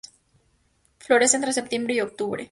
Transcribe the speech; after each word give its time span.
Florece 0.97 1.35
entre 1.35 1.53
septiembre 1.53 1.93
y 1.93 2.01
octubre. 2.01 2.39